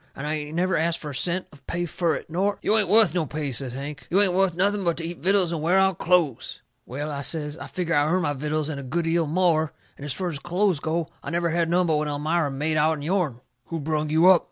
And 0.15 0.25
I 0.25 0.33
ain't 0.33 0.55
never 0.55 0.75
ast 0.77 0.97
fur 0.97 1.11
a 1.11 1.15
cent 1.15 1.45
of 1.51 1.67
pay 1.67 1.85
fur 1.85 2.15
it, 2.15 2.27
nor" 2.27 2.57
"You 2.63 2.75
ain't 2.75 2.87
wuth 2.89 3.13
no 3.13 3.27
pay," 3.27 3.51
says 3.51 3.73
Hank. 3.73 4.07
"You 4.09 4.19
ain't 4.19 4.33
wuth 4.33 4.55
nothing 4.55 4.83
but 4.83 4.97
to 4.97 5.05
eat 5.05 5.19
vittles 5.19 5.51
and 5.51 5.61
wear 5.61 5.77
out 5.77 5.99
clothes." 5.99 6.59
"Well," 6.87 7.11
I 7.11 7.21
says, 7.21 7.55
"I 7.55 7.67
figger 7.67 7.93
I 7.93 8.07
earn 8.07 8.23
my 8.23 8.33
vittles 8.33 8.67
and 8.69 8.79
a 8.79 8.83
good 8.83 9.05
'eal 9.05 9.27
more. 9.27 9.73
And 9.97 10.03
as 10.03 10.11
fur 10.13 10.29
as 10.29 10.39
clothes 10.39 10.79
goes, 10.79 11.05
I 11.21 11.29
never 11.29 11.49
had 11.49 11.69
none 11.69 11.85
but 11.85 11.97
what 11.97 12.07
Elmira 12.07 12.49
made 12.49 12.77
out'n 12.77 13.03
yourn." 13.03 13.41
"Who 13.65 13.79
brung 13.79 14.09
you 14.09 14.27
up?" 14.31 14.39